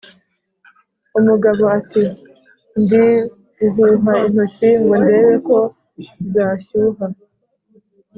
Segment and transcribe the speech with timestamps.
[1.19, 2.03] umugabo, ati
[2.81, 3.05] "ndi
[3.73, 5.59] guhuha intoki ngo ndebe ko
[6.33, 7.05] zashyuha"